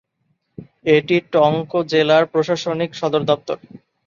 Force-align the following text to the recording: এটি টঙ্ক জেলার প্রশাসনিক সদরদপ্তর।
এটি 0.95 1.15
টঙ্ক 1.33 1.69
জেলার 1.91 2.23
প্রশাসনিক 2.33 2.91
সদরদপ্তর। 2.95 3.57